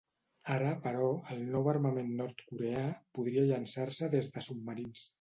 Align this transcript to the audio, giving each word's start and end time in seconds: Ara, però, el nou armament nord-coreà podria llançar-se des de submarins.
Ara, 0.53 0.71
però, 0.85 1.09
el 1.35 1.43
nou 1.57 1.69
armament 1.75 2.11
nord-coreà 2.23 2.89
podria 3.19 3.47
llançar-se 3.55 4.15
des 4.19 4.37
de 4.39 4.49
submarins. 4.51 5.09